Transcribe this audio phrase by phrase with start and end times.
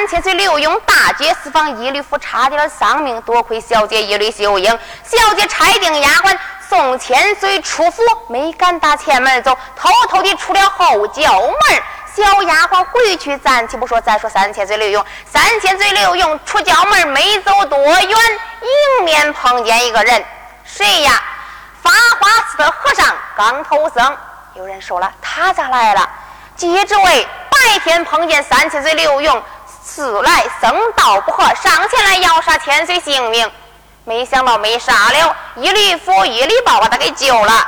[0.00, 4.66] 三千岁刘墉大街四方，一律夫差点丧命，多亏小姐一缕秀英。
[5.04, 6.34] 小姐差定丫鬟
[6.66, 11.82] 送千岁出府，没敢打前门走，偷偷的出了后角门。
[12.16, 15.04] 小丫鬟回去，暂且不说，再说三千岁刘墉。
[15.26, 20.24] 三千岁刘墉出角门没走多远，迎面碰见一个人，
[20.64, 21.22] 谁呀？
[21.82, 24.16] 发花寺的和尚刚头僧。
[24.54, 26.08] 有人说了，他咋来了？
[26.56, 27.28] 接着为。
[27.62, 29.38] 白天碰见三千岁刘墉，
[29.84, 33.50] 此来僧道不合，上前来要杀千岁性命，
[34.04, 37.66] 没想到没杀了，一礼佛一礼报把他给救了。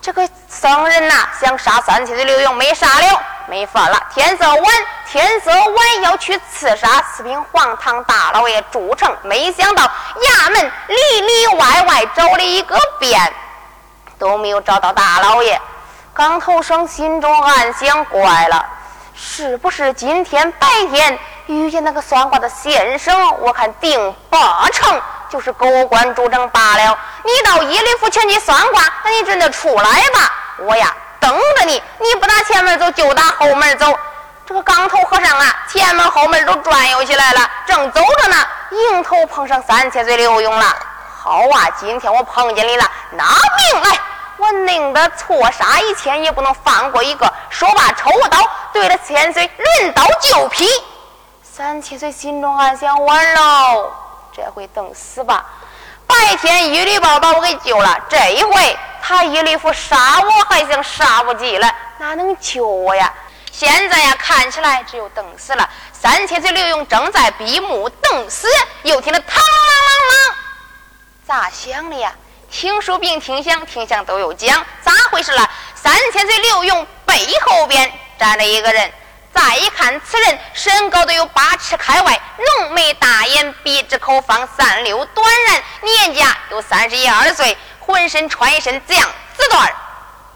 [0.00, 3.98] 这个僧人呐，想杀三千岁刘墉，没杀了，没法了。
[4.14, 4.64] 天色晚，
[5.10, 13.32] 天色晚要去刺杀四品黄堂大老爷朱成，没想到衙门里里外外找了一个遍，
[14.18, 15.60] 都没有找到大老爷。
[16.12, 18.64] 刚头生心中暗想，怪了。
[19.16, 21.16] 是不是今天白天
[21.46, 23.40] 遇见那个算卦的先生？
[23.40, 26.98] 我看定八成就是狗官主政罢了。
[27.22, 29.82] 你到伊犁府前去算卦，那你准得出来
[30.12, 30.32] 吧？
[30.58, 31.80] 我呀，等着你。
[31.98, 33.86] 你不打前门走，就打后门走。
[34.44, 38.36] 这个刚头和尚啊，前门后门都转悠起来了，正走着呢，
[38.70, 40.76] 迎头碰上三千岁刘墉了。
[41.22, 43.98] 好啊，今天我碰见你了，拿命来！
[44.36, 47.32] 我宁得错杀一千，也不能放过一个。
[47.50, 48.38] 说罢，抽刀
[48.72, 50.68] 对着千岁抡刀就劈。
[51.42, 53.92] 三千岁心中暗想：完喽，
[54.36, 55.44] 这回等死吧！
[56.06, 63.12] 白天一律把我给救了，这一回他一律夫杀我，还想杀不及了，哪能救我呀？
[63.52, 65.68] 现在呀，看起来只有等死了。
[65.92, 68.48] 三千岁刘墉正在闭目等死，
[68.82, 70.34] 又听得嘡啷啷啷啷，
[71.26, 72.12] 咋响的呀？
[72.54, 75.50] 听书并听响，听响都有讲，咋回事了？
[75.74, 78.92] 三千岁刘墉背后边站着一个人，
[79.32, 82.20] 再一看，此人身高都有八尺开外，
[82.60, 89.68] 浓眉大眼，鼻直口方，三六短髯，年家有三十一二岁，浑身穿一身紫样紫缎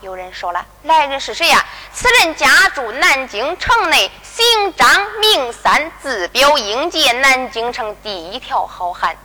[0.00, 1.64] 有人说了，来人是谁呀？
[1.92, 9.16] 此人家住南京城内，姓张名三，字表英杰，南京城第一条好汉。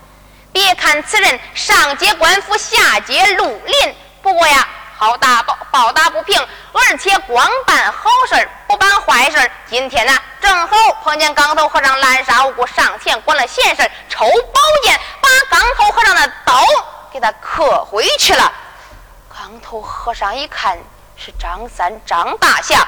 [0.54, 6.40] 别看此人上接官府，下接绿林，不过呀，好打报报答不平，
[6.72, 16.64] 而且光办好事不办坏事今天呢，正好碰见刚头和尚滥杀无辜，上前管了闲事抽宝剑把刚头和尚的刀
[17.12, 18.52] 给他刻回去了。
[19.36, 20.78] 刚头和尚一看
[21.18, 22.88] 是张三张大侠，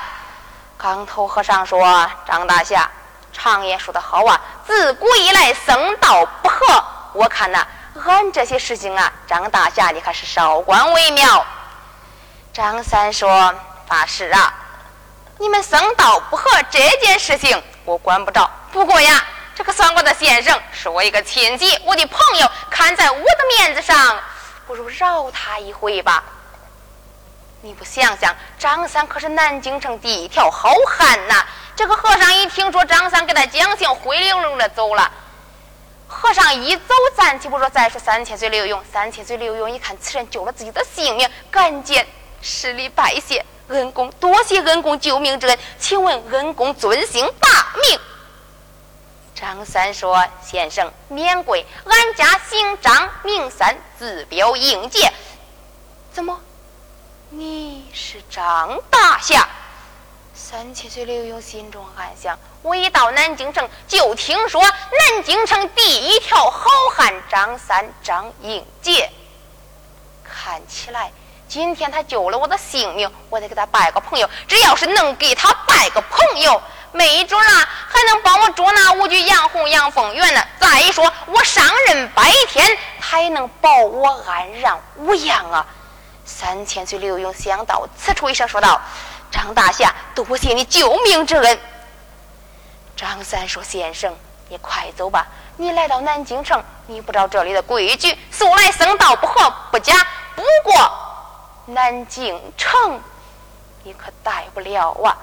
[0.77, 2.87] 刚头和尚说：“张大侠，
[3.33, 6.85] 常言说得好啊，自古以来僧道不和。”
[7.15, 7.65] 我看呐，
[8.05, 11.45] 俺这些事情啊，张大侠你还是少管为妙。
[12.51, 13.55] 张三说
[13.87, 14.53] ：“法师啊，
[15.37, 18.51] 你们僧道不和这件事情，我管不着。
[18.73, 19.23] 不过呀，
[19.55, 24.19] 这个算卦的先生是我一个亲戚，我的朋友，看在我的面子上，
[24.67, 26.21] 不如饶他一回吧。
[27.61, 31.45] 你不想想，张三可是南京城第一条好汉呐。”
[31.77, 35.09] 这个和尚一听说张三给他讲情，灰溜溜的走了。
[36.07, 38.79] 和尚一走，暂且不说，再说三千岁刘墉。
[38.91, 42.03] 三千岁刘墉一看此人救了自己的性命，赶紧
[42.41, 45.57] 施礼拜谢恩公，多谢恩公救命之恩。
[45.79, 47.49] 请问恩公尊姓大
[47.81, 47.99] 名？
[49.33, 55.11] 张三说：“先生免贵，俺家姓张，名三，字表应节。
[56.13, 56.39] 怎么，
[57.31, 59.45] 你是张大侠？”
[60.37, 69.09] 三千岁刘墉心中暗想：我一到南京城，就听说南京城第一条好汉张三张应杰。
[70.23, 71.09] 看起来
[71.47, 74.29] 今天他救了我的性命，我得给他拜个朋友。
[74.45, 76.61] 只要是能给他拜个朋友，
[76.91, 80.45] 没准啊，还能帮我捉拿五举杨红、杨凤元呢。
[80.59, 85.65] 再说我上任白天，他也能保我安然无恙啊。
[86.25, 88.81] 三千岁刘墉想到此处一声说道
[89.35, 91.59] ：“张大侠，多谢你救命之恩。”
[92.95, 94.15] 张三说：“先生，
[94.47, 95.27] 你快走吧。
[95.57, 99.93] 你来到南京城，你不知道这里的规矩，素来僧道不和不假。
[100.35, 100.91] 不过
[101.65, 103.01] 南京城，
[103.83, 105.17] 你可待不了啊！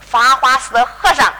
[0.00, 1.32] 法华寺的和尚，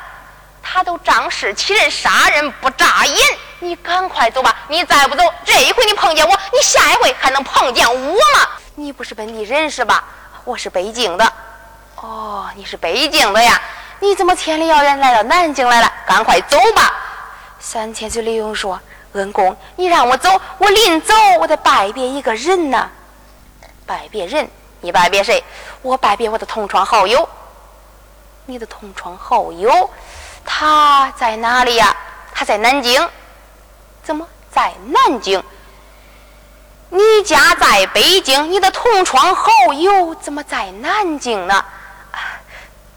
[0.62, 3.18] 他都仗势欺人，杀人不眨眼。
[3.58, 4.56] 你赶快走吧。
[4.68, 8.48] 你再不走，这一回你碰见我，你下一回还能碰见我吗？
[8.74, 10.04] 你不是本地人是吧？
[10.44, 11.32] 我是北京的。
[11.96, 13.60] 哦，你是北京的呀。”
[13.98, 15.90] 你怎么千里遥远来到南京来了？
[16.06, 16.92] 赶快走吧！
[17.58, 18.78] 三千岁李勇说
[19.14, 22.90] ：“恩公，你让我走，我临走我得拜别一个人呐。
[23.86, 24.46] 拜别人？
[24.82, 25.42] 你拜别谁？
[25.80, 27.26] 我拜别我的同窗好友。
[28.44, 29.88] 你的同窗好友，
[30.44, 31.96] 他在哪里呀？
[32.34, 33.08] 他在南京。
[34.02, 35.42] 怎么在南京？
[36.90, 41.64] 你家在北京，你的同窗好友怎么在南京呢？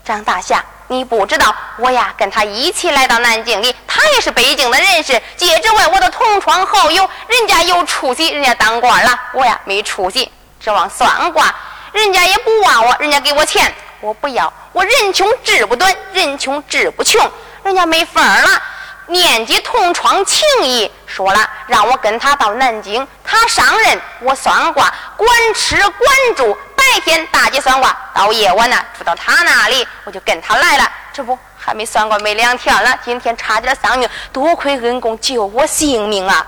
[0.10, 0.64] 张大侠。
[0.88, 5.22] 你不知道，我呀跟他一起来到南京里，他也是北京的人士。
[5.38, 11.54] 接着问我的同窗好友，人家有出息，人家当官了，我呀没出息，指望算卦，
[11.92, 13.72] 人家也不忘我，人家给我钱，
[14.02, 18.60] 我不要，我人穷志不短，人穷志不穷，人家没法了。
[19.06, 26.56] 念及同窗情谊，说了让我跟他到南京，他上任，我算卦，管吃管住。
[26.76, 30.90] 白天大姐算卦，到夜晚呢住到他那里，我就跟他来了。
[31.12, 36.48] 这不还没算卦没两天了，今天差点丧命，多亏恩公救我性命啊！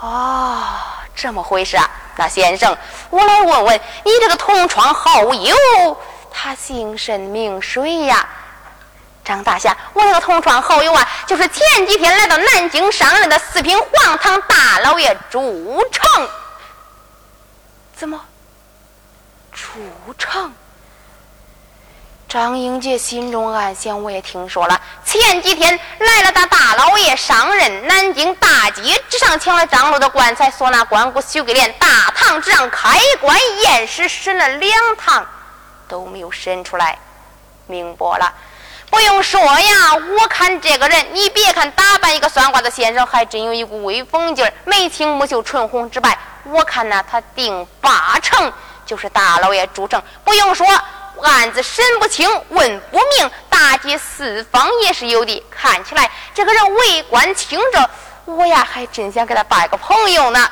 [0.00, 0.62] 哦，
[1.14, 1.88] 这么回事啊？
[2.16, 2.76] 那先生，
[3.10, 5.96] 我来问问你这个同窗好友，
[6.32, 8.26] 他姓甚名谁呀？
[9.30, 16.28] 张大侠，我那个同窗好友啊，就是前几天来到南京上任的四品黄堂大老爷朱成。
[17.94, 18.20] 怎么？
[19.52, 19.68] 朱
[20.18, 20.52] 成？
[22.28, 35.24] 张英杰心中暗想：我也听说了，前几天来了的大老爷上任，南京大街之上抢了张罗的棺材，说那关公许给连大堂之上开棺验尸，审了两堂，
[35.86, 36.98] 都没有审出来，
[37.68, 38.34] 明白了。
[38.90, 46.18] 不用说呀，我看这个人，你别看打扮一个算卦的先生，还真有一股威风劲儿，眉清目秀，唇红齿白。
[46.44, 48.52] 我看呢，他定八成
[48.84, 50.02] 就是大老爷朱成。
[50.24, 50.66] 不用说，
[51.22, 55.42] 案子审不清，问不明，大街四方也是有的。
[55.50, 57.88] 看起来这个人为官清正，
[58.24, 60.50] 我呀还真想给他拜个朋友呢。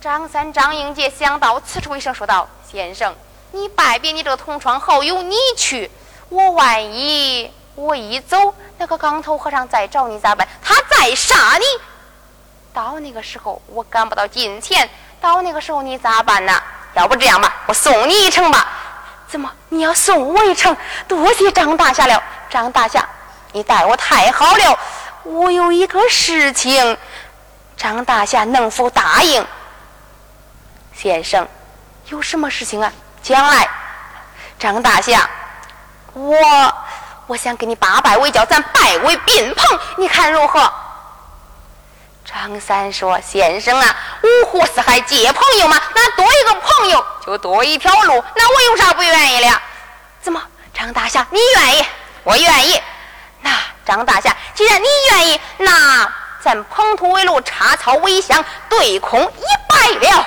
[0.00, 3.14] 张三张英杰想到此处，一声说道：“先生，
[3.52, 5.90] 你拜别你这个同窗好友，你去。”
[6.30, 10.46] 我万一我一走，那个光头和尚再找你咋办？
[10.62, 11.64] 他再杀你，
[12.72, 14.88] 到那个时候我赶不到金钱，
[15.20, 16.62] 到那个时候你咋办呢？
[16.94, 18.66] 要不这样吧，我送你一程吧。
[19.28, 20.76] 怎么你要送我一程？
[21.06, 23.08] 多谢张大侠了，张大侠，
[23.52, 24.78] 你待我太好了。
[25.24, 26.96] 我有一个事情，
[27.76, 29.44] 张大侠能否答应？
[30.94, 31.46] 先生，
[32.08, 32.92] 有什么事情啊？
[33.22, 33.68] 讲来，
[34.58, 35.28] 张大侠。
[36.14, 36.74] 我
[37.26, 40.72] 我想给你八拜为交，咱拜为宾朋，你看如何？
[42.24, 49.60] 张三说：“先生啊，五湖四海皆朋友嘛，那多一个朋友就多一条路，那我有啥不愿意的？
[50.22, 50.40] 怎么，
[50.72, 51.84] 张大侠你愿意？
[52.22, 52.80] 我愿意。
[53.40, 53.50] 那
[53.84, 60.26] 张大侠，既然你愿意，那咱捧土为炉，插草为香，对空一拜了。”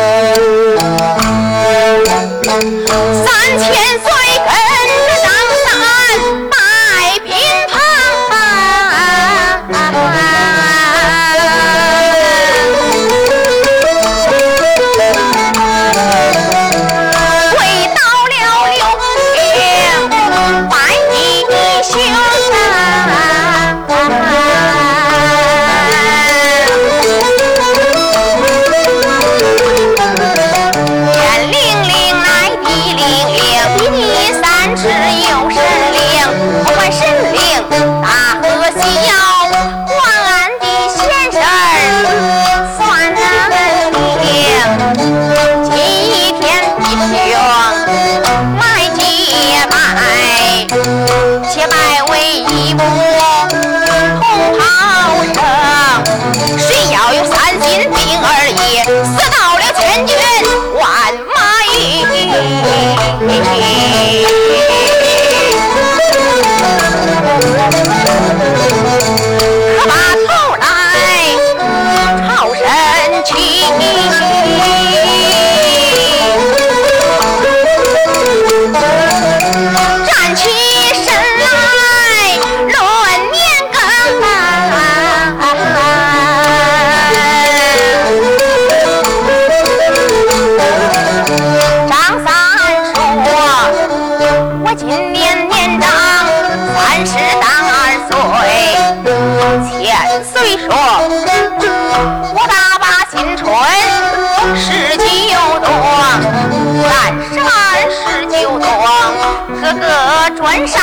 [110.67, 110.81] 上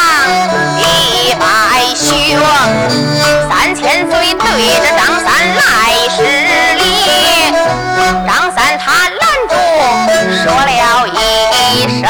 [0.79, 1.45] 一百
[1.95, 2.41] 兄，
[3.49, 5.63] 三千岁对着张三来
[6.09, 6.23] 施
[6.75, 6.83] 礼。
[8.27, 9.19] 张三他拦
[9.49, 9.55] 住，
[10.43, 10.71] 说了
[11.09, 12.09] 一声：“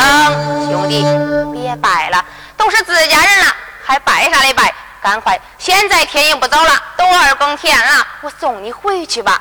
[0.70, 1.04] 兄弟，
[1.52, 2.24] 别拜了，
[2.56, 4.72] 都是自家人了，还拜啥来拜？
[5.02, 9.40] 赶快，现在天也不早了，都二更天了，我送你回去吧。”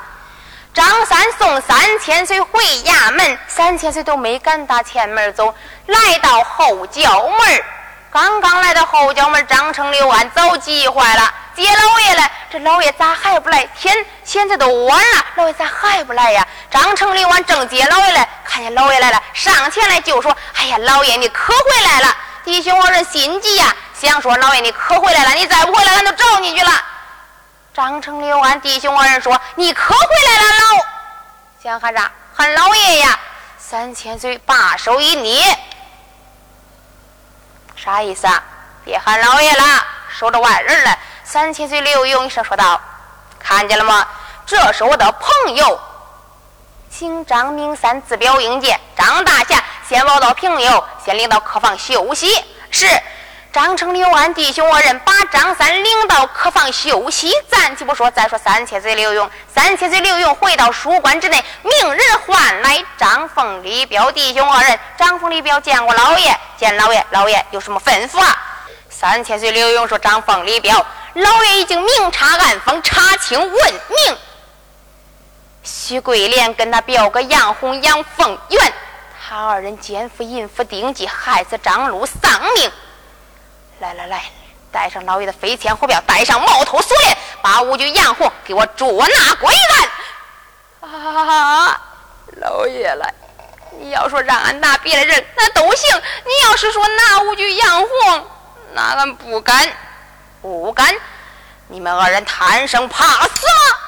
[0.74, 5.52] 张三送三千岁回衙门，三千岁都没敢打前门走，
[5.86, 7.62] 来到后角门
[8.20, 11.32] 刚刚来到后角门，张成刘安早急坏了。
[11.54, 13.64] 接老爷来，这老爷咋还不来？
[13.78, 13.94] 天
[14.24, 16.44] 现在都晚了，老爷咋还不来呀？
[16.68, 22.16] 张成刘安正接老爷来，看见老爷来了，上前来就说：“哎呀，老爷你可回来了！
[22.42, 26.72] 弟兄二人心急呀，想说老爷你可回来了，你再不回来，俺都找你去了。”
[27.72, 30.84] 张成刘安弟兄二人说：“你可回来了，老
[31.62, 32.10] 想喊啥？
[32.34, 33.16] 喊老爷呀！”
[33.56, 35.56] 三千岁把手一捏。
[37.82, 38.42] 啥意思啊？
[38.84, 39.62] 别喊老爷了，
[40.18, 40.98] 守着外人了。
[41.22, 42.80] 三千岁刘勇一声说道
[43.38, 44.06] ：“看见了吗？
[44.44, 45.80] 这是我的朋友，
[46.90, 49.62] 请张明三，自表英杰，张大侠。
[49.88, 52.86] 先报到平友，先领到客房休息。”是。
[53.50, 58.10] 张成、刘安弟兄二人把张三领到客房休息，暂且不说。
[58.10, 64.78] 再说三千岁刘勇，三千岁刘勇回到书馆之内，命人唤来张凤、李彪弟兄二人。
[64.98, 68.36] 张凤、李彪见过老爷，见老爷，老爷有什么吩咐啊？
[68.90, 74.18] 三千岁刘勇说：“张凤、李彪，老爷已经明察暗访，查清问明。
[75.62, 78.72] 徐桂莲跟他表哥杨红、杨凤元，
[79.26, 82.70] 他二人奸夫淫妇，定计害死张禄，丧命。”
[83.80, 84.24] 来来来，
[84.72, 90.90] 带上老爷的飞天火镖，带上毛头锁链，把五具杨红给我捉拿归案。
[90.90, 91.80] 啊，
[92.40, 93.14] 老爷来！
[93.78, 95.96] 你要说让俺拿别的人，那都行。
[96.24, 98.26] 你要是说拿五具杨红，
[98.72, 99.68] 那俺不敢，
[100.42, 100.92] 不敢。
[101.68, 103.78] 你们二人贪生怕死吗？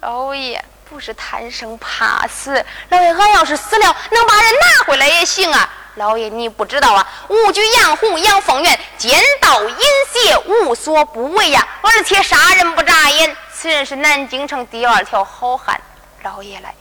[0.00, 5.68] 老爷不是贪生怕死，老爷俺要是死了，能把人拿回来也行啊。
[6.00, 7.06] 老爷，你不知道啊！
[7.28, 9.76] 武举杨红、杨凤元奸盗淫
[10.10, 13.36] 邪，无所不为呀，而且杀人不眨眼。
[13.52, 15.78] 此人是南京城第二条好汉。
[16.22, 16.74] 老爷来，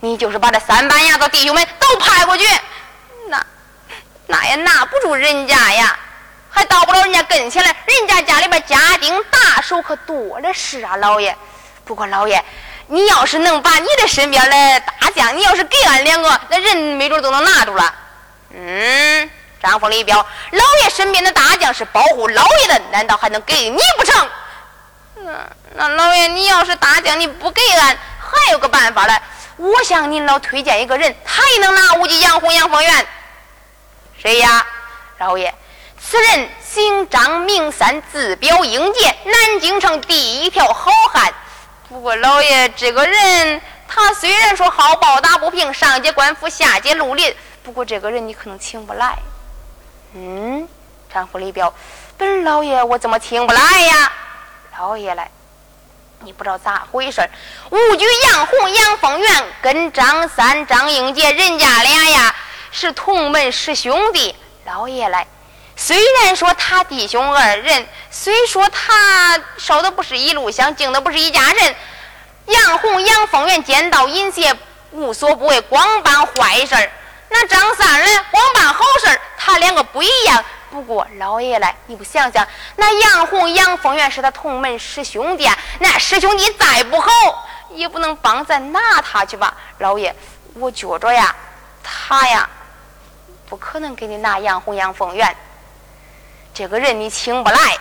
[0.00, 2.44] 你就是把这三班牙子弟兄们都派过去，
[3.28, 3.46] 那
[4.26, 5.96] 那也拿不住人家呀，
[6.50, 7.76] 还到不了人家跟前来。
[7.86, 11.36] 人家家里边家丁大手可多的是啊，老爷。
[11.84, 12.44] 不过老爷，
[12.88, 17.94] 你要是能把你的身边的大将，你要是给俺两个，那人没准都能拿住了。
[18.56, 19.30] 嗯，
[19.62, 20.16] 张凤李彪，
[20.52, 24.28] 老爷身边的大将是保护老爷的，难道还能给你不成？
[25.24, 25.32] 那
[25.74, 29.20] 那老爷，你要是大将，你不给俺，还有个办法嘞。
[29.56, 33.06] 我向您老推荐一个人，他也能拿武吉杨红杨凤元。
[34.22, 34.66] 谁呀？
[35.18, 35.52] 老爷，
[36.00, 41.32] 此人姓张名三，字表英杰，南京城第一条好汉。
[41.88, 47.36] 不过老爷，这个人他虽然说好报打不平，上街官府，下街绿林。
[47.64, 49.16] 不过这个人你可能请不来，
[50.14, 50.68] 嗯，
[51.12, 51.72] 张富李彪，
[52.18, 54.12] 本老爷我怎么请不来呀？
[54.78, 55.30] 老爷来，
[56.20, 57.26] 你不知道咋回事
[57.70, 62.36] 武举杨红、杨凤元跟张三、张英杰人家俩呀
[62.70, 64.36] 是同门师兄弟。
[64.66, 65.26] 老爷来，
[65.74, 71.74] 虽然说他弟兄二人，虽说他烧的不是一路香，敬的不是一家人，
[72.44, 74.54] 杨红、杨凤元奸盗淫邪，
[74.90, 76.90] 无所不为，光办坏事儿。
[77.36, 78.06] 那张三呢？
[78.30, 80.44] 光办好事他两个不一样。
[80.70, 85.50] 不过老爷来，你不想想，那杨红、杨凤元是他同门师兄弟，
[85.80, 87.10] 那师兄弟再不好，
[87.70, 89.52] 也不能帮咱拿他去吧？
[89.78, 90.14] 老爷，
[90.54, 91.34] 我觉着呀，
[91.82, 92.48] 他呀，
[93.48, 95.36] 不可能给你拿杨红、杨凤元。
[96.52, 97.78] 这个人你请不来，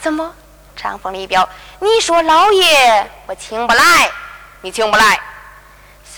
[0.00, 0.34] 怎么？
[0.74, 1.46] 张凤李彪，
[1.80, 4.10] 你说老爷我请不来，
[4.62, 5.20] 你请不来。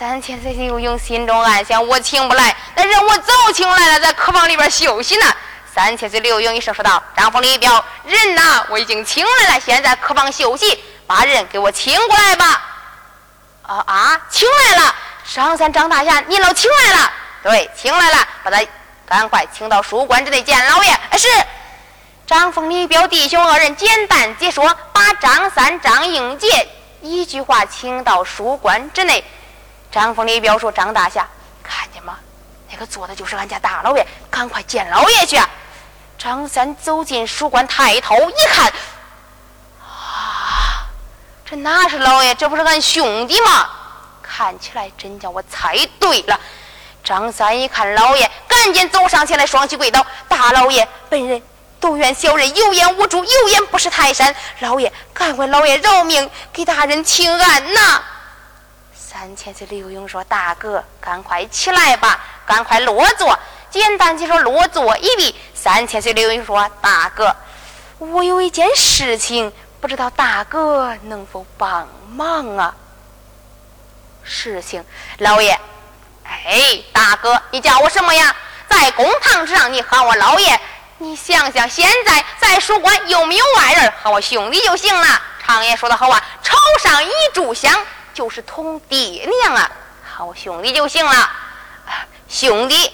[0.03, 5.33] 三千岁刘墉心中暗想：我请不来，那人我早请来了，在客房里边休息呢。
[5.73, 12.61] 三千岁刘墉一声说道：“张凤李彪，人呐，我已经请来了，现在客房休息，把人给我请过来吧。”
[13.63, 14.95] 啊啊，请来了！
[15.33, 17.13] 张三、张大侠，你老请来了？
[17.45, 18.61] 对，请来了，把他
[19.07, 20.91] 赶快请到书馆之内见老爷。
[21.17, 21.29] 是。
[22.27, 26.69] 张凤李彪弟兄二人简单解说，把张三、张应杰
[27.03, 29.25] 一句话请到书馆之内。
[29.93, 31.29] 张凤李彪说：“张大侠，
[31.63, 32.19] 看见吗？
[32.71, 35.39] 那个坐的就是俺家大老爷，赶快见老爷去。”
[36.19, 38.73] 张三走进书馆，抬头一看，
[39.81, 40.87] 啊，
[41.45, 42.35] 这哪是老爷？
[42.35, 43.69] 这不是俺兄弟吗？
[44.23, 46.41] 看起来真叫我猜对了。
[47.05, 51.43] 张三一看老爷，赶紧走上前来，双膝跪倒：“大老爷，本人。”
[51.81, 54.33] 都怨小人有眼无珠，有眼不识泰山。
[54.61, 58.01] 老爷，赶快老爷饶命，给大人请安呐！
[59.13, 63.39] 三千岁刘墉说：“大哥，赶快起来吧，赶快落座。”
[63.71, 65.35] 简单就说落座一礼。
[65.55, 67.37] 三千岁刘墉说：“大哥，
[67.99, 72.75] 我有一件事情，不知道大哥能否帮忙啊？”
[74.25, 74.83] 事情，
[75.19, 75.61] 老爷，
[76.25, 78.35] 哎，大哥，你叫我什么呀？
[78.67, 80.59] 在公堂之上，你喊我老爷。
[80.97, 85.21] 你想想，现在在书馆有没有外人，喊我兄弟就行了。
[85.45, 87.79] 常言说得好啊，朝上一炷香
[88.15, 89.71] 就是同爹娘啊，
[90.03, 91.31] 好兄弟就行了。
[92.29, 92.93] 兄弟，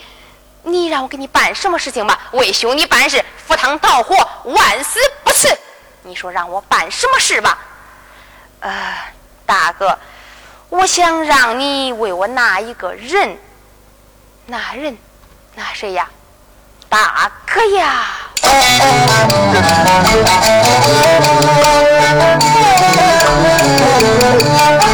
[0.62, 2.18] 你让我给你办什么事情吧？
[2.33, 5.48] 为兄弟办事，赴汤蹈火，万死不辞。
[6.02, 7.59] 你说让我办什么事吧？
[8.61, 8.94] 呃，
[9.46, 9.98] 大哥，
[10.68, 13.38] 我想让你为我拿一个人，
[14.46, 14.96] 拿人，
[15.54, 16.09] 拿谁呀？
[16.88, 18.07] 大哥呀！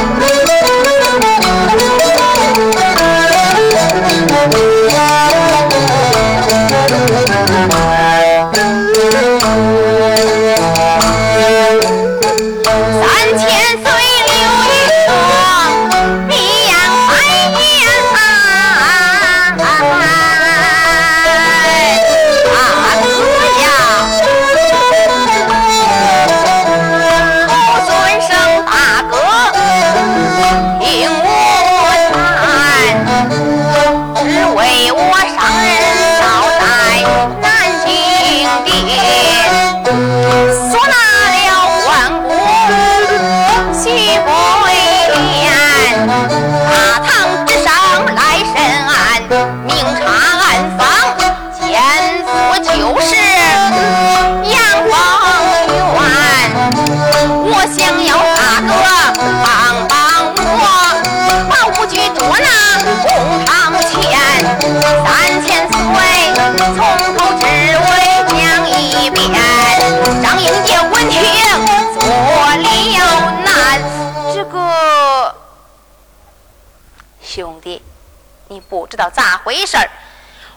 [78.55, 79.91] 你不知道咋回事儿，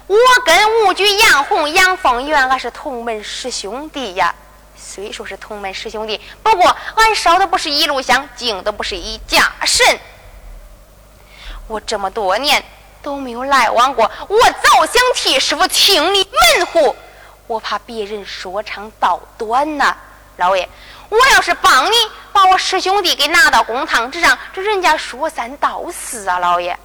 [0.06, 4.36] 我跟武举、杨红、杨凤元，俺是同门师兄弟呀。
[4.78, 10.00] 虽说是同门师兄弟，不过俺烧的不是一路香，敬的不是一家神。
[11.66, 12.64] 我这么多年
[13.02, 16.96] 都没有来往过，我早想替师傅清理门户，
[17.48, 19.98] 我怕别人说长道短呐。
[20.36, 20.70] 老爷，
[21.10, 21.96] 我要是帮你
[22.32, 26.78] 把我师兄弟给拿到公堂之上，这人家说三道四啊，老爷。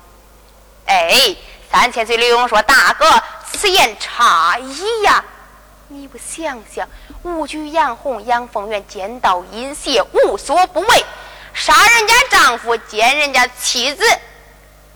[0.86, 1.34] 哎，
[1.70, 5.24] 三千岁刘墉说：“大哥，此言差矣呀！
[5.88, 6.88] 你不想想，
[7.22, 11.04] 武举、杨红、杨凤元奸盗淫邪，无所不为，
[11.52, 14.04] 杀人家丈夫，奸人家妻子。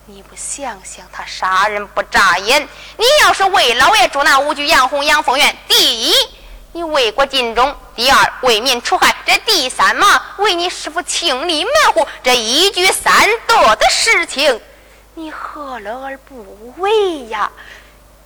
[0.05, 2.67] 你不想想，他杀人不眨眼。
[2.97, 6.13] 你要是为老爷捉拿武举、杨红、杨凤元，第一，
[6.71, 12.07] 你为国尽忠；第二，为民除害；这第三嘛，为你师傅清理门户。
[12.23, 14.59] 这一举三得的事情。”
[15.17, 17.51] 你何乐而不为呀？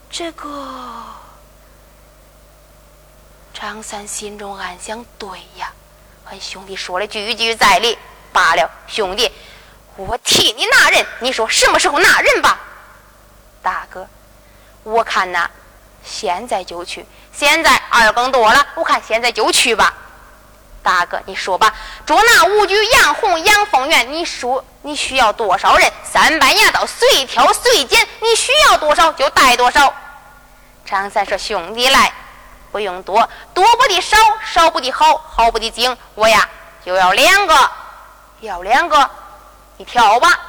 [0.10, 0.68] 这个
[3.54, 5.72] 张三心中暗想：对呀，
[6.26, 7.98] 俺兄弟说的句句在理。
[8.34, 9.32] 罢了，兄弟，
[9.96, 11.06] 我替你拿人。
[11.22, 12.60] 你说什么时候拿人吧？
[13.62, 14.06] 大哥，
[14.84, 15.50] 我看呐，
[16.04, 17.06] 现在就去。
[17.32, 19.94] 现在二更多了，我看现在就去吧。
[20.84, 21.74] 大哥，你说吧，
[22.06, 23.51] 捉拿五举、杨红、杨
[23.92, 25.92] 凤元，你说你需要多少人？
[26.04, 29.94] 三班牙刀，随挑随拣，你需要多少就带多少。
[30.86, 32.14] 张三说：“兄弟来，
[32.72, 35.96] 不用多，多不的少，少不的好，好不的精。
[36.16, 36.48] 我呀
[36.86, 37.72] 就要两个，
[38.40, 39.10] 要两个，
[39.76, 40.40] 你挑吧。”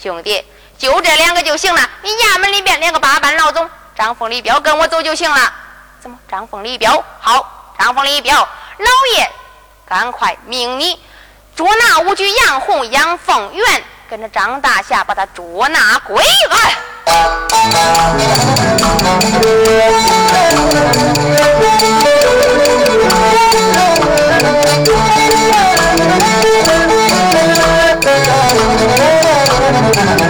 [0.00, 0.44] 兄弟，
[0.78, 1.80] 就这两个就行了。
[2.02, 5.52] 你衙门里边两个八班老总，张凤李彪跟我走就行了。
[6.00, 6.16] 怎么？
[6.30, 9.30] 张凤李彪好，张凤李彪，老爷，
[9.84, 11.00] 赶快命你
[11.56, 16.70] 捉拿五局杨红、杨凤元，跟着张大侠把他捉拿归案。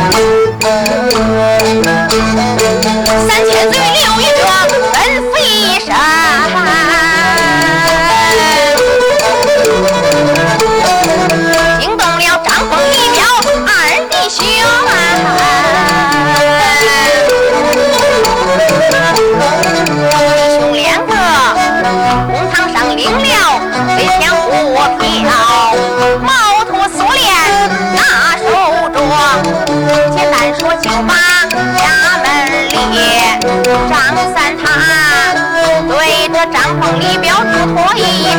[36.96, 37.98] 张凤、李彪嘱托一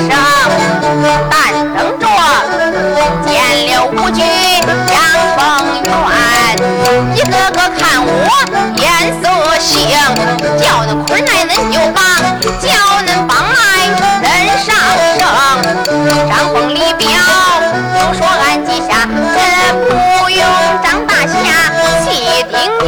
[0.10, 0.12] 声，
[1.30, 1.32] 但
[1.76, 2.04] 等着
[3.24, 3.30] 见
[3.68, 4.20] 了五局
[4.92, 4.98] 杨
[5.36, 5.38] 凤
[5.84, 5.86] 元，
[7.16, 8.10] 一个个看我
[8.76, 8.84] 颜
[9.22, 9.24] 色
[9.60, 9.70] 行，
[10.58, 11.98] 叫恁困难恁就绑
[12.60, 12.66] 叫
[13.06, 13.62] 恁帮来
[14.24, 14.26] 人
[14.58, 14.68] 上
[15.18, 15.22] 升。
[16.28, 17.06] 张凤、李彪
[17.94, 18.92] 就说俺记下，
[19.36, 19.38] 这
[19.86, 20.42] 不用
[20.84, 21.36] 张大侠
[22.04, 22.06] 气
[22.52, 22.56] 顶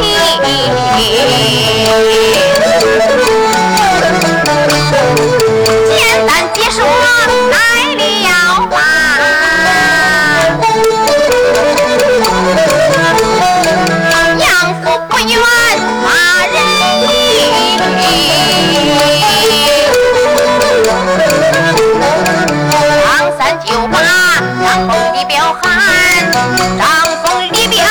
[26.78, 26.88] 张
[27.22, 27.84] 凤李彪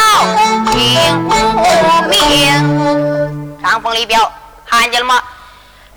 [0.72, 0.76] 听
[1.26, 1.30] 无
[2.10, 3.60] 名。
[3.62, 4.32] 张凤李彪
[4.66, 5.22] 看见了吗？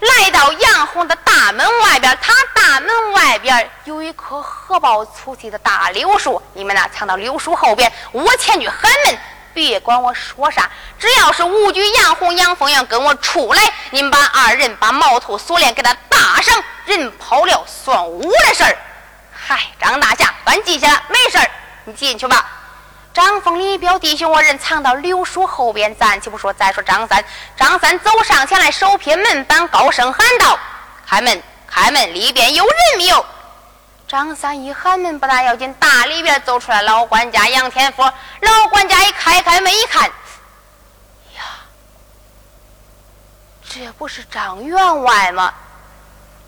[0.00, 9.16] 来到杨红的大门外边，他大门外边有一棵荷包粗细的大柳树，你们呢藏到柳树后边，我前去喊门。
[9.54, 18.76] 别管我说啥，只要是吴局杨红、杨凤阳跟我出来，你们把二人把毛头锁链给他搭上，人跑了算我的事儿。
[19.30, 21.50] 嗨，张大侠，俺记下了，没事儿，
[21.84, 22.46] 你进去吧。
[23.14, 26.52] 张峰、李彪弟兄二人藏到柳树后边，暂且不说。
[26.52, 27.22] 再说张三，
[27.56, 30.58] 张三走上前来，手撇门板，高声喊道
[31.06, 33.26] ：“开门，开门，里边有人没有？”
[34.08, 38.02] 张三一喊门不大要紧，大里边走出来老管家杨天福。
[38.02, 40.04] 老管家一开开门一看，
[41.36, 41.42] 呀，
[43.68, 45.52] 这不是张员外吗？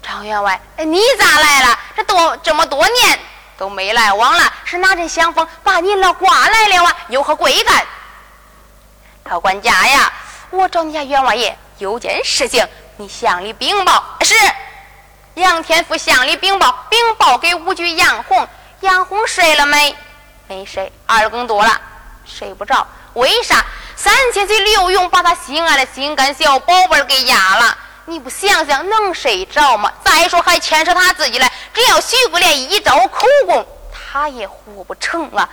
[0.03, 1.79] 张员外，哎，你咋来了？
[1.97, 3.19] 这多这么多年
[3.57, 6.97] 都没来往了，是哪阵香风把你老挂来了啊？
[7.09, 7.85] 有何贵干？
[9.25, 10.13] 老管家呀，
[10.51, 14.05] 我找你家员外爷有件事情，你向里禀报。
[14.21, 14.35] 是。
[15.35, 18.49] 杨天福向里禀报，禀报给五局杨红。
[18.81, 19.97] 杨红睡了没？
[20.47, 20.93] 没睡。
[21.07, 21.81] 二更多了，
[22.25, 22.87] 睡不着。
[23.15, 23.65] 为啥？
[23.97, 27.79] 三千岁刘勇把他心爱的心肝小宝贝给压了。
[28.07, 29.91] 你不想想能睡着吗？
[30.05, 31.51] 再说还牵扯他自己来。
[31.73, 35.49] 只要徐福莲一招口供，他也活不成啊。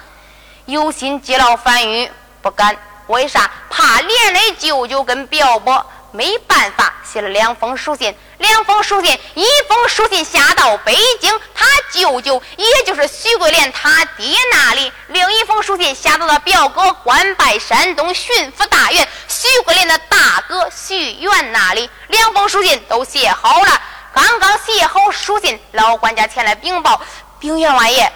[0.65, 2.11] 有心接牢樊玉，
[2.41, 2.77] 不敢。
[3.07, 3.49] 为啥？
[3.69, 5.85] 怕连累舅舅跟表伯。
[6.11, 8.15] 没办法，写了两封书信。
[8.37, 21.89] 两封书信，一封书信下到北京，他舅舅也就是徐桂莲他爹那里；另一封书信下到了表哥官拜山东巡抚大员徐桂莲的大哥徐元那里。
[22.07, 26.99] 两封书信都写好了，刚刚写好书信，老管家前来禀报：
[27.39, 28.11] 禀员外爷，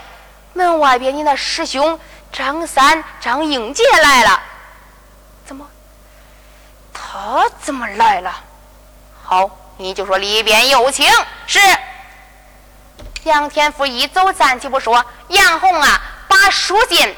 [0.54, 2.00] 门外边你那师兄
[2.34, 4.42] 张三张英杰来了。
[7.16, 7.48] 怎么？
[7.48, 8.34] 他怎么来了？
[9.24, 11.10] 好，你就说里边有请。
[11.48, 11.60] 是
[13.24, 15.04] 杨天福一走，暂且不说。
[15.30, 17.16] 杨红啊，把书信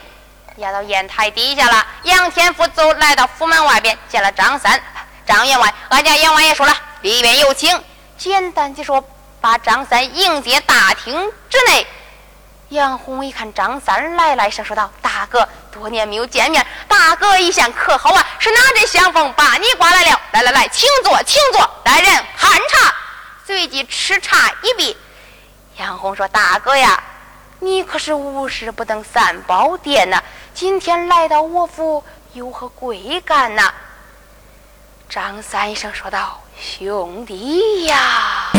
[0.57, 1.85] 压到砚台底下了。
[2.03, 4.79] 杨天福走来到府门外边，见了张三、
[5.25, 5.73] 张员外。
[5.89, 7.83] 俺家员外也说了，里边有请。
[8.17, 9.03] 简单就说，
[9.41, 11.87] 把张三迎接大厅之内。
[12.69, 18.27] 杨红一看张三来了，一声说道：“大哥，多年没有见面，大哥一向可好啊？
[18.39, 20.19] 是哪阵相逢把你刮来了？
[20.33, 21.61] 来来来，请坐，请坐。
[21.85, 22.93] 来人，喊茶。”
[23.47, 24.97] 随即吃茶一毕。
[25.77, 27.01] 杨红说：“大哥呀，
[27.61, 30.21] 你可是无事不登三宝殿呐？
[30.53, 32.03] 今天来到我府，
[32.33, 33.73] 有何贵干呐？”
[35.07, 38.51] 张三一声说道：“兄弟呀。”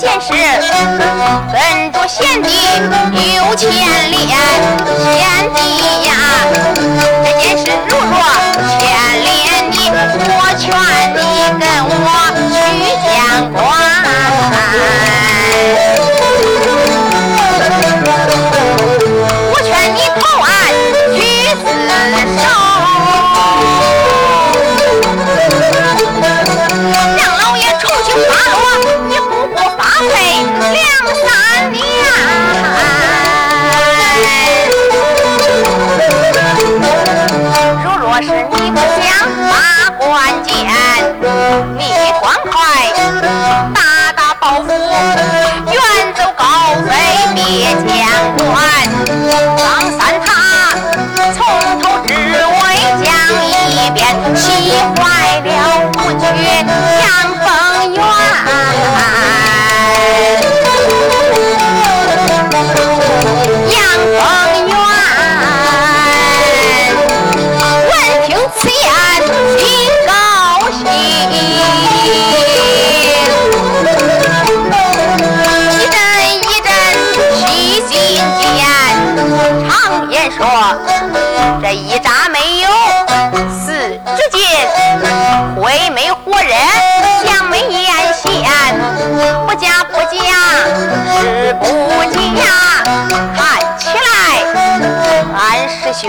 [0.00, 0.32] 这件
[0.62, 0.72] 事
[1.52, 2.48] 跟着贤弟
[3.36, 3.68] 有牵
[4.10, 4.18] 连，
[5.12, 5.20] 贤
[5.52, 5.58] 弟
[6.06, 6.10] 呀，
[7.22, 8.16] 这件事如若
[8.78, 8.80] 牵
[9.22, 9.28] 连
[9.70, 9.74] 你，
[10.24, 10.64] 我劝
[11.12, 11.20] 你
[11.60, 11.62] 跟
[12.00, 12.48] 我去
[13.04, 13.12] 见
[13.52, 13.60] 官，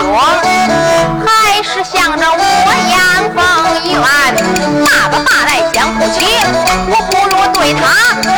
[0.00, 0.08] 兄
[1.26, 2.38] 还是向着我
[2.90, 2.96] 杨
[3.34, 3.38] 凤
[3.84, 3.94] 元，
[4.86, 6.16] 大不大来讲不清，
[6.88, 7.82] 我不如对他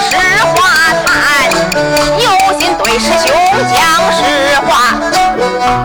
[0.01, 0.17] 实
[0.53, 0.53] 话
[1.05, 1.15] 谈，
[2.19, 2.25] 有
[2.59, 3.33] 心对师兄
[3.71, 3.73] 讲
[4.13, 4.19] 实
[4.67, 4.69] 话。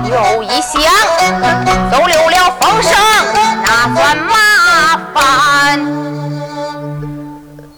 [0.10, 0.82] 又一想，
[1.91, 2.91] 走漏了风声，
[3.63, 4.34] 那算麻
[5.13, 5.17] 烦。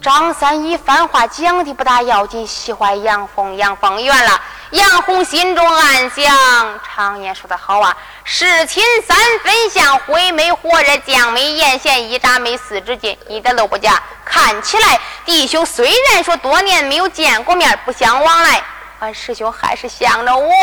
[0.02, 4.40] 张三一番话讲的不大要紧，喜欢杨凤杨凤元了。
[4.72, 14.02] 杨红心中暗想：常言说得好啊，事亲三分像，灰眉活人，将眉眼线，一扎眉四指尖，一点都不假。
[14.24, 18.64] 看起来弟兄虽然说多年没有见过面，不相往来。
[19.00, 20.54] 俺师兄还是想着我，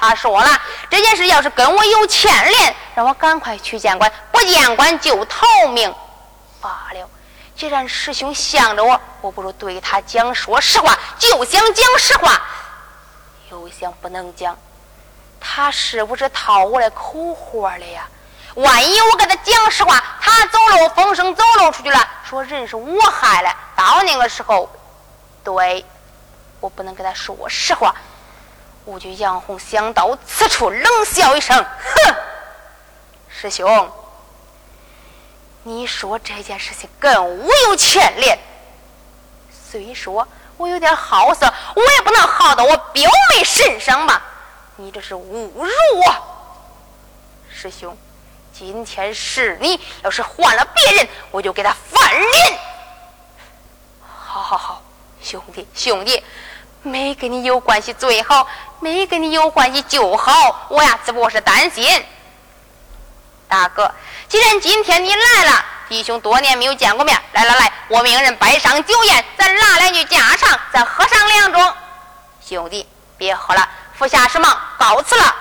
[0.00, 5.94] 他说了，这件事要是跟我有牵连，让我赶快去见官，不见官就逃命
[6.62, 7.06] 罢了。
[7.54, 12.40] 既然师兄想着我，我不如对他讲说实话，就想讲实话，
[13.50, 14.56] 又想不能讲，
[15.40, 18.08] 他是不是套我的口活了呀？
[18.54, 24.68] 万一我跟他讲实话，他走漏风声，走漏出去了，说人是我害的，到那个时候，
[25.44, 25.84] 对。
[26.60, 27.94] 我不能跟他说实话。
[28.84, 32.14] 我就杨红想到此处，冷笑一声：“哼，
[33.28, 33.90] 师兄，
[35.62, 38.38] 你说这件事情跟我有牵连。
[39.70, 40.28] 虽说
[40.60, 44.20] 我有点好色，我也不能好到我表妹身上吧？
[44.76, 46.14] 你这是侮辱我，
[47.50, 47.96] 师兄。
[48.52, 52.58] 今天是你，要是换了别人，我就给他翻脸。
[54.26, 54.82] 好好好，
[55.22, 56.22] 兄弟，兄弟。”
[56.82, 58.46] 没跟你有关系最好，
[58.80, 60.66] 没跟你有关系就好。
[60.68, 62.04] 我呀，只不过是担心。
[63.48, 63.90] 大哥，
[64.28, 71.72] 既然今天你来了，弟兄多年没有见过面，来来来，我命人摆上酒宴，咱拉两句家常，再喝上两盅。
[72.48, 75.34] 兄弟，别喝了，服下是忙，告辞了。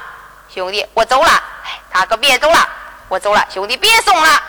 [0.51, 1.29] 兄弟，我走了。
[1.65, 2.67] 哎，大哥别走了，
[3.09, 3.45] 我走了。
[3.53, 4.41] 兄弟别送了。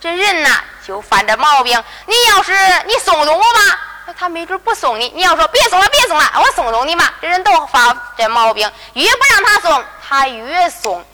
[0.00, 1.84] 这人呐，就犯这毛病。
[2.06, 2.52] 你要是
[2.86, 5.12] 你送送我吧，他没准不送你。
[5.14, 7.12] 你要说别送了，别送了，我送送你吧。
[7.20, 11.04] 这人都发这毛病，越不让他送，他越送。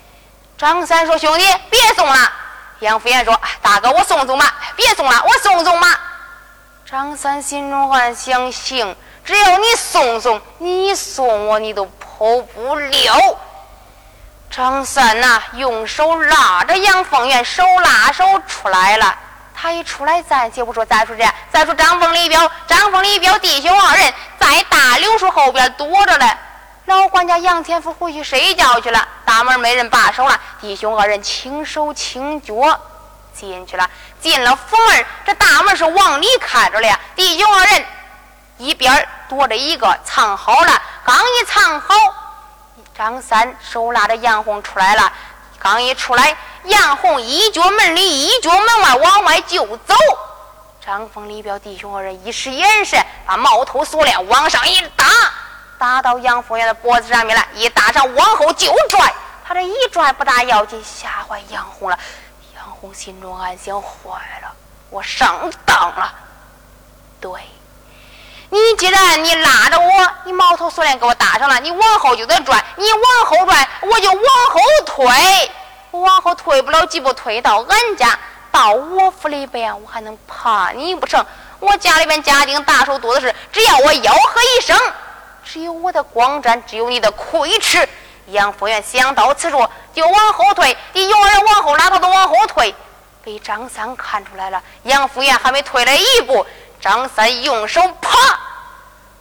[0.57, 2.33] 张三说：“兄弟，别送了。”
[2.81, 6.01] 杨福元说：“大哥，我送送吧，别送了，我送送吧。”
[6.91, 13.39] 张三心中暗想：行，只要你送送，你送我，你都跑不了。
[14.51, 19.15] 张三呐，用手拉着杨凤元，手拉手出来了。
[19.55, 26.27] 他一出来，暂且不说，再说这，再说张凤李彪，张凤李彪弟兄二人在大柳树后边躲着嘞。
[26.91, 30.41] 老管家杨天福回去睡觉去了，大门没人把守了。
[30.61, 32.53] 弟兄二人轻手轻脚
[33.33, 33.89] 进去了，
[34.21, 36.99] 进了府门，这大门是往里开着的。
[37.15, 37.87] 弟兄二人
[38.59, 41.95] 一边躲着一个藏好了，刚一藏好，
[42.99, 45.13] 张三手拉着杨红出来了。
[45.61, 49.95] 刚一出来，杨红一脚门里，一脚门外，往外就走。
[50.85, 55.07] 张峰、李彪弟兄二人一使眼神，把矛头锁链往上一搭。
[55.81, 59.15] 打到杨凤元的脖子上面来，一搭上往后就拽，
[59.49, 61.99] 他这一拽不大要紧，吓坏杨红了。
[62.55, 64.11] 杨红心中暗想：坏
[64.43, 64.53] 了，
[64.91, 66.13] 我上当了。
[67.19, 67.33] 对，
[68.51, 75.51] 你既然你拉着我，你矛头锁链给我搭上了，你往后就得拽，你往后拽，我就往后退，
[75.93, 78.19] 我往后退不了几步，退到俺家，
[78.53, 81.25] 到我府里边，我还能怕你不成？
[81.59, 84.79] 我家里边家丁大手多的是，只要我吆喝一声。
[85.45, 87.89] 只有我的光瞻，只有你的亏吃。
[88.27, 90.77] 杨福元想到此处，就往后退。
[90.93, 92.75] 你有人往后拉，他都往后退。
[93.23, 94.63] 被张三看出来了。
[94.85, 96.47] 杨福元还没退了一步，
[96.81, 98.17] 张三用手啪，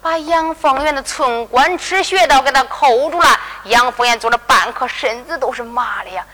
[0.02, 3.40] 把杨凤元的寸关尺穴道给他扣住了。
[3.66, 6.26] 杨福元坐了半刻，身子都是麻的呀。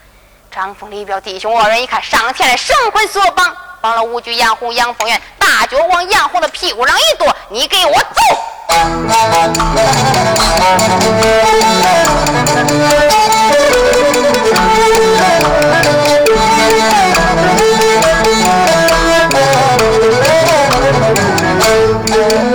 [0.56, 8.22] 张凤、李彪弟兄二人一看，上前来绳捆索绑，绑了五局杨红、杨凤元，大脚往杨红的屁股上一跺：“你给我走！”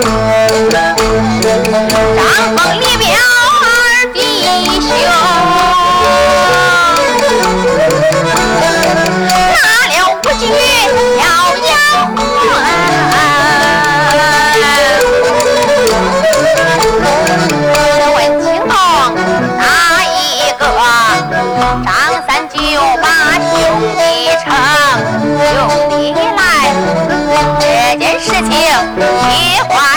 [28.41, 28.51] 情，
[28.97, 29.90] 提花。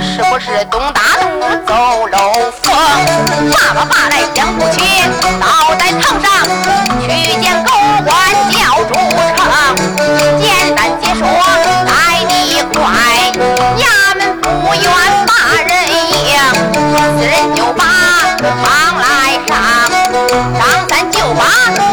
[0.00, 2.18] 是不是东大路走漏
[2.62, 2.74] 风？
[3.52, 4.84] 爸爸爸来讲不清，
[5.40, 6.30] 倒在堂上
[7.00, 7.08] 去
[7.40, 7.72] 见狗
[8.04, 8.14] 官
[8.50, 8.94] 叫主
[9.36, 9.40] 成。
[10.40, 11.22] 简单解说
[11.86, 12.82] 待你快，
[13.78, 13.84] 衙
[14.16, 14.84] 门不愿
[15.26, 15.32] 把
[15.66, 15.72] 人
[16.12, 16.38] 迎，
[17.18, 17.82] 此人就把
[18.42, 18.64] 堂
[18.98, 19.04] 来
[19.48, 19.52] 上，
[20.58, 21.42] 张三就把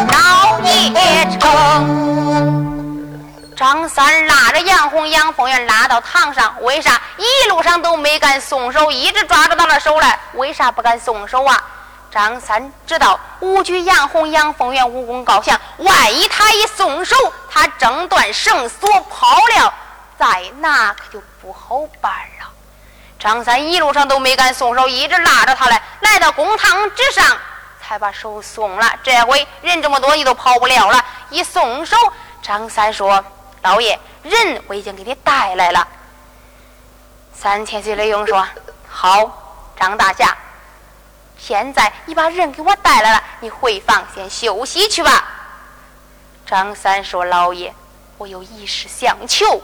[0.08, 0.70] 刀也
[1.40, 1.42] 成。
[3.56, 7.00] 张三拉着杨红、杨凤元拉到堂上，为啥？
[7.72, 10.20] 上都没敢松手，一直抓着他的手来？
[10.34, 11.64] 为啥不敢松手啊？
[12.12, 17.16] 张三知道武举杨红、杨凤元武功高强，万一他一松手，
[17.50, 19.74] 他挣断绳索跑了，
[20.20, 22.12] 在那可就不好办
[22.42, 22.50] 了。
[23.18, 27.38] 张三一路上都没敢松手，一直拉着他来，来到公堂之上，
[27.82, 28.92] 才把手松了。
[29.02, 31.02] 这回人这么多，你都跑不了了。
[31.30, 31.96] 一松手，
[32.42, 33.24] 张三说
[33.64, 35.88] ：“老爷，人我已经给你带来了。”
[37.42, 38.48] 三千岁雷勇说
[38.88, 40.38] ：“好，张大侠，
[41.40, 45.28] 现在你把人给我带来了，你回房先休息去吧。”
[46.46, 47.74] 张三说：“老爷，
[48.20, 49.60] 我有一事相求。”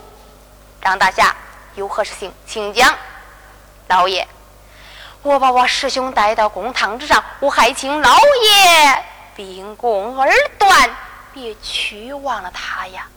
[0.82, 1.36] 张大侠
[1.76, 2.98] 有何事情，请讲。
[3.90, 4.28] 老爷，
[5.22, 9.04] 我把我师兄带到公堂之上，我还请老爷
[9.36, 10.90] 秉公而断，
[11.32, 13.08] 别屈枉了他呀。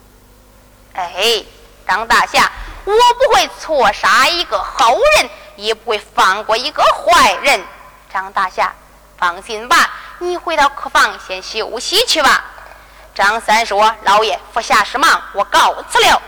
[0.93, 1.43] 哎，
[1.91, 2.49] 张大侠，
[2.85, 7.61] 我不会错杀一个好人，也不会放过一个坏人。
[8.15, 8.73] 张大侠，
[9.19, 12.45] 放心吧，你回到客房先休息去吧。
[13.13, 16.23] 张三说：“老爷，府下事忙，我告辞了。”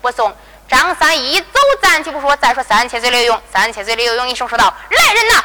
[0.00, 0.34] 不送。
[0.66, 3.42] 张三一走，暂且不说，再说三千岁刘勇。
[3.52, 5.44] 三千岁刘勇一声说道：“来人呐，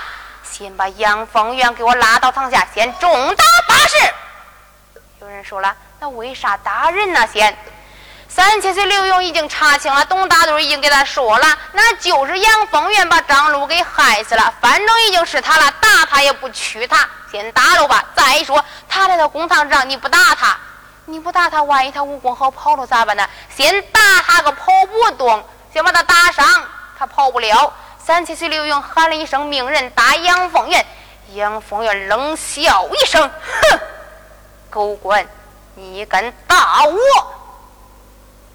[0.50, 4.14] 先把杨凤元给我拉到堂下，先重打八十。”
[5.20, 7.54] 有人说了：“那为啥打人呢？”先，
[8.38, 14.54] 三千岁刘勇已经查清了，董大队已经给他说了，那就是杨凤元把张禄给害死了。
[14.62, 18.06] 反正已经是他了，打他也不屈他，先打了吧。
[18.16, 20.56] 再说他来到公堂上，你不打他。
[21.06, 23.28] 你不打他，万一他武功好跑了咋办呢？
[23.56, 26.46] 先打他个跑不动，先把他打伤，
[27.00, 27.74] 他跑不了。
[27.98, 30.86] 三千岁刘勇喊了一声命人打杨凤元，
[31.34, 33.20] 杨凤元冷笑一声
[33.72, 33.80] ：“哼，
[34.70, 35.28] 狗官，
[35.74, 37.34] 你敢打我？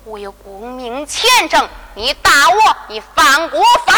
[0.04, 3.94] 我有功名前程，你打我，你犯国法。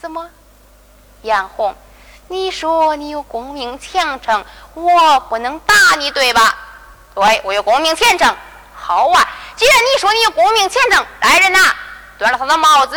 [0.00, 0.28] 怎么，
[1.22, 1.74] 杨红？
[2.28, 4.44] 你说你有功名前程，
[4.74, 6.56] 我不能打你，对吧？”
[7.14, 8.34] 对，我有功名前程。
[8.74, 11.72] 好啊，既然你说你有功名前程，来人呐，
[12.18, 12.96] 端了他的帽子，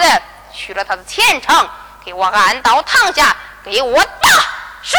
[0.54, 1.70] 取了他的前程，
[2.04, 4.30] 给我按到堂下，给我打。
[4.82, 4.97] 是。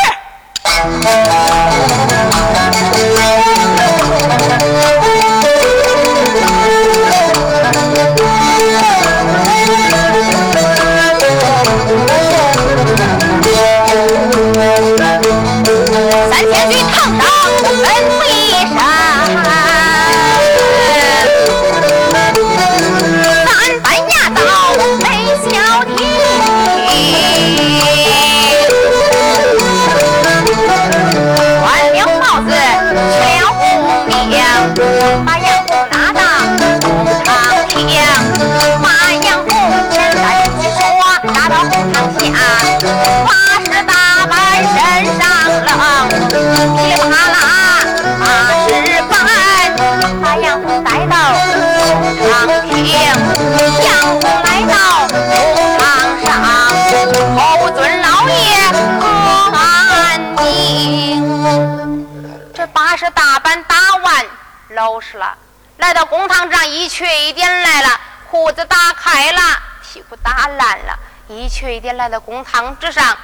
[64.84, 65.34] 老实了，
[65.78, 69.40] 来到公堂上，一瘸一点来了，裤子打开了，
[69.82, 73.16] 屁股打烂了，一瘸一点来到公堂之上。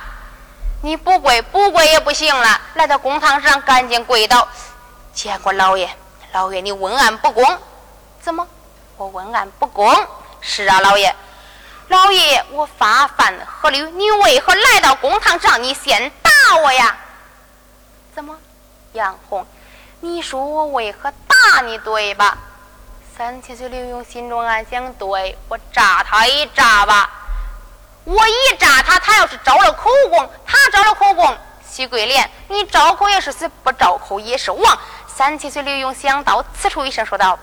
[0.81, 4.49] 你不跪不跪也不行了，来到公堂上，赶紧跪倒，
[5.13, 5.95] 见过老爷。
[6.33, 7.45] 老爷，你问案不公，
[8.23, 8.49] 怎么？
[8.97, 9.95] 我问案不公？
[10.41, 11.15] 是啊，老爷。
[11.89, 13.83] 老爷，我发犯何律？
[13.91, 15.63] 你为何来到公堂上？
[15.63, 16.31] 你先打
[16.65, 16.97] 我呀？
[18.15, 18.35] 怎么？
[18.95, 19.47] 杨红。
[20.03, 22.39] 你说我为何打你，对吧？
[23.15, 27.11] 三七岁刘勇心中暗想：对我炸他一炸吧，
[28.05, 31.37] 我一炸他，他要是招了口供，他招了口供，
[31.71, 34.79] 徐桂莲，你招口也是死，不招口也是亡。
[35.07, 37.39] 三七岁刘勇想到此处，一声说道：“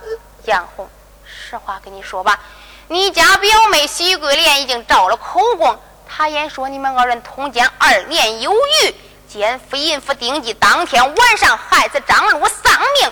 [0.45, 0.89] 杨红，
[1.25, 2.39] 实话跟你说吧，
[2.87, 5.79] 你家表妹徐桂莲已经招了口供，
[6.09, 8.95] 他言说你们二人通奸二年有余。”
[9.27, 13.11] 奸夫淫妇定计，当天晚上害死张禄丧命。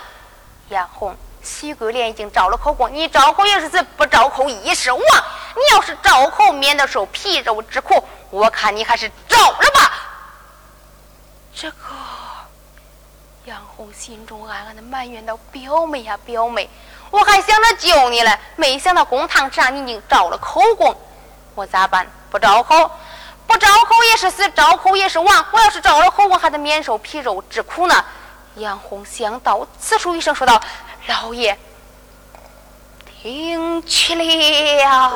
[0.70, 5.02] 杨红、徐桂莲已经招了口供，你招口也是死，不招口亦是亡。
[5.56, 8.04] 你要是招口，免得受皮肉之苦。
[8.30, 9.92] 我看你还是招了吧。
[11.54, 11.78] 这个
[13.46, 16.70] 杨红心中暗暗的埋怨道：“表妹呀，表妹，
[17.12, 20.96] 我还想着救你嘞，没想到公堂之上你已经招了口供，
[21.54, 22.08] 我咋办？
[22.32, 22.90] 不招口。”
[23.48, 25.46] 不招口也是死，招口也是亡。
[25.52, 28.04] 我要是招了口，我还得免受皮肉之苦呢。
[28.56, 30.62] 杨洪想到此处，一声说道
[31.08, 31.58] ：“老爷，
[33.22, 35.16] 听去了。”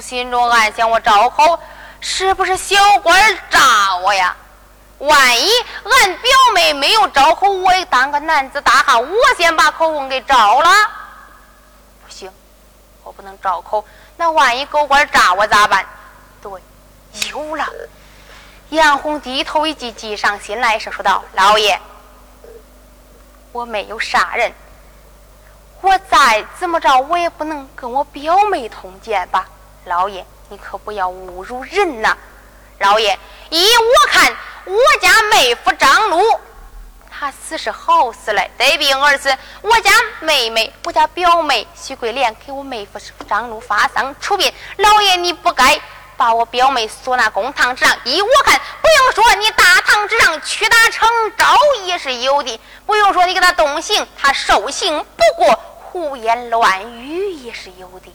[0.00, 1.58] 心中暗想：我赵口
[2.00, 4.34] 是不是小官诈我呀？
[4.98, 5.50] 万一
[5.84, 10.70] 俺表妹没有招口，我也当个男子大汉，我先把口供给招了。
[12.04, 12.30] 不行，
[13.02, 13.84] 我不能招口。
[14.16, 15.86] 那万一狗官诈我咋办？
[16.42, 16.52] 对，
[17.30, 17.66] 有了。
[18.68, 21.80] 杨红低头一记，计上心来，是说道：“老爷，
[23.50, 24.52] 我没有杀人，
[25.80, 29.48] 我再怎么着，我也不能跟我表妹通奸吧？
[29.84, 32.16] 老爷，你可不要侮辱人呐！
[32.78, 33.18] 老爷，
[33.50, 36.22] 依我看。”我家妹夫张禄，
[37.10, 39.34] 他死是好死嘞，得病而死。
[39.62, 44.52] 我家妹妹，我家表妹徐桂莲给我妹夫张禄发丧出殡。
[44.76, 45.80] 老爷，你不该
[46.16, 47.96] 把我表妹锁那公堂之上。
[48.04, 51.56] 依我看，不用说，你大堂之上屈打成招
[51.86, 58.14] 也是有的；不用说，你给他动刑，他受刑不过胡言乱语也是有的。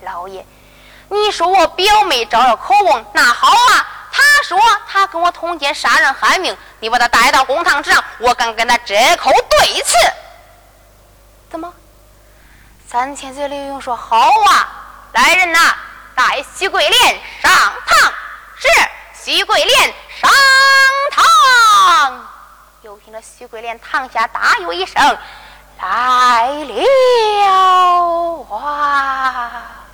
[0.00, 0.44] 老爷，
[1.14, 3.86] 你说我表妹招了口供，那好啊。
[4.16, 9.94] 他说他跟我通奸杀人害命，你把他带到公堂之上，我敢跟他这口对词。
[11.50, 11.72] 怎么？
[12.86, 14.68] 三千岁刘墉说好啊！
[15.12, 15.58] 来人呐，
[16.14, 17.50] 带徐桂莲上
[17.86, 18.12] 堂。
[18.56, 18.68] 是
[19.24, 20.30] 徐桂莲上
[21.10, 22.28] 堂。
[22.82, 24.94] 又听着徐桂莲堂下大哟一声
[25.80, 26.84] ：“来了！”
[28.48, 29.50] 哇！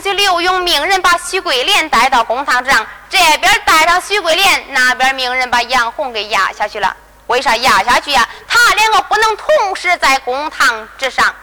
[0.00, 6.96] 刘勇命人把徐桂莲带到公堂之上，这边带上徐桂莲，那边命人把杨红给压下去了。
[7.26, 8.28] 为啥压下去呀？
[8.46, 11.34] 他两个不能同时在公堂之上。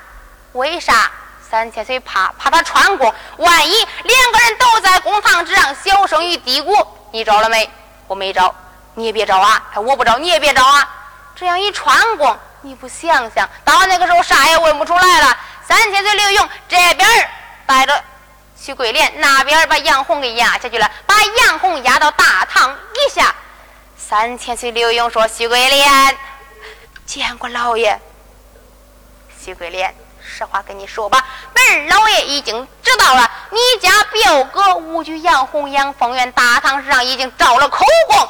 [0.53, 1.11] 为啥？
[1.49, 3.73] 三千岁怕怕他穿供，万一
[4.03, 6.75] 两个人都在公堂之上，小声与低谷
[7.11, 7.67] ：“你招了没？
[8.05, 8.53] 我没招，
[8.93, 9.59] 你也别招啊！
[9.75, 10.87] 我不招，你也别招啊！”
[11.35, 15.37] 这样一穿供，你不想想，到那个时候啥也问不出来了。
[15.67, 17.07] 三千岁刘勇这边
[17.65, 18.03] 带着。
[18.61, 23.33] 徐桂莲那边把杨红给压下去了，把杨红压到大堂一下。
[23.97, 26.17] 三千岁刘墉说：“徐桂莲，
[27.05, 27.97] 见过老爷。”
[29.41, 38.29] 徐桂莲，实话跟你说吧，本老爷已经知道了，你家表哥武举杨红、杨凤元大堂之上已经招了口供。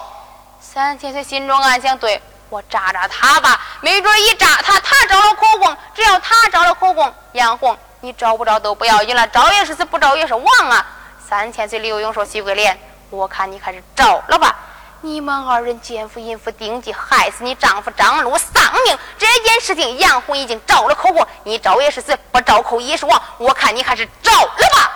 [0.62, 7.76] 三千岁心中暗想：对我诈诈他吧，没准一诈他，他招了口供，只要他招了口供，杨红。
[8.02, 10.86] 你招不招都不要紧了，招也是死，不招也是亡啊！
[11.28, 12.80] 三千岁刘墉说：“徐桂莲，
[13.10, 14.56] 我看你还是招了吧。
[15.02, 23.22] 你们二人奸夫淫妇定计，害死你丈夫张禄丧命，这件事情杨红已经招了口供，你招也是死，不招口也是亡。
[23.38, 24.92] 我看你还是招了吧。”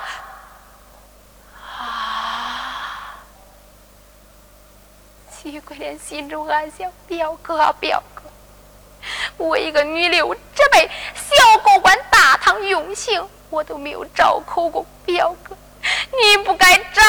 [1.68, 3.16] 啊！
[5.42, 8.02] 徐桂莲心中暗想：表哥啊，表。
[9.38, 14.86] 我一个女流之辈，小狗官大堂用刑，我都没有招口过。
[15.06, 15.56] 表哥，
[16.12, 17.03] 你不该招